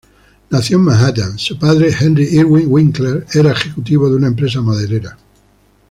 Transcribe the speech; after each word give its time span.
Nació 0.49 0.77
en 0.77 0.83
Manhattan, 0.85 1.37
su 1.37 1.59
padre, 1.59 1.93
Harry 1.93 2.23
Irving 2.23 2.65
Winkler, 2.69 3.23
era 3.35 3.51
ejecutivo 3.51 4.09
de 4.09 4.15
una 4.15 4.29
empresa 4.29 4.59
maderera. 4.59 5.15